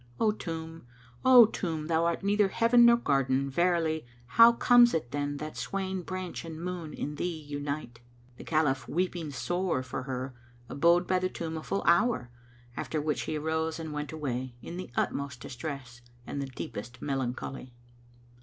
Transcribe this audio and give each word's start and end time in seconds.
O 0.19 0.31
tomb, 0.31 0.87
O 1.23 1.45
tomb, 1.45 1.85
thou 1.85 2.05
art 2.05 2.23
neither 2.23 2.47
heaven 2.47 2.85
nor 2.87 2.97
garden, 2.97 3.51
verily: 3.51 4.03
* 4.19 4.25
How 4.39 4.51
comes 4.51 4.95
it 4.95 5.11
then 5.11 5.37
that 5.37 5.55
swaying 5.55 6.01
branch 6.05 6.43
and 6.43 6.59
moon 6.59 6.91
in 6.91 7.17
thee 7.17 7.43
unite? 7.47 7.99
The 8.37 8.43
Caliph, 8.43 8.87
weeping 8.87 9.29
sore 9.29 9.83
for 9.83 10.01
her, 10.01 10.33
abode 10.67 11.05
by 11.05 11.19
the 11.19 11.29
tomb 11.29 11.55
a 11.55 11.61
full 11.61 11.83
hour, 11.85 12.31
after 12.75 12.99
which 12.99 13.21
he 13.29 13.37
arose 13.37 13.79
and 13.79 13.93
went 13.93 14.11
away, 14.11 14.55
in 14.59 14.75
the 14.77 14.89
utmost 14.95 15.39
distress 15.39 16.01
and 16.25 16.41
the 16.41 16.47
deepest 16.47 16.99
melancholy. 16.99 17.75